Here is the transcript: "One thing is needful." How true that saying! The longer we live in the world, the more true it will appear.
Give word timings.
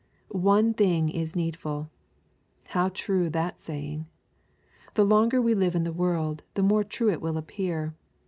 "One 0.51 0.73
thing 0.73 1.09
is 1.09 1.35
needful." 1.35 1.91
How 2.69 2.89
true 2.89 3.29
that 3.29 3.59
saying! 3.59 4.07
The 4.95 5.05
longer 5.05 5.39
we 5.39 5.53
live 5.53 5.75
in 5.75 5.83
the 5.83 5.93
world, 5.93 6.41
the 6.55 6.63
more 6.63 6.83
true 6.83 7.11
it 7.11 7.21
will 7.21 7.37
appear. 7.37 7.93